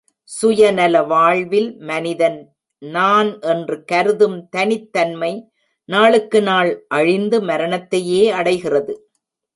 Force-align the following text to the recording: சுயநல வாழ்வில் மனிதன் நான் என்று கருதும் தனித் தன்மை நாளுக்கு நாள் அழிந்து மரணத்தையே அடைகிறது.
சுயநல 0.29 1.03
வாழ்வில் 1.03 1.77
மனிதன் 1.81 2.37
நான் 2.81 3.29
என்று 3.41 3.83
கருதும் 3.83 4.49
தனித் 4.49 4.91
தன்மை 4.93 5.31
நாளுக்கு 5.89 6.41
நாள் 6.41 6.85
அழிந்து 6.87 7.41
மரணத்தையே 7.41 8.23
அடைகிறது. 8.31 8.95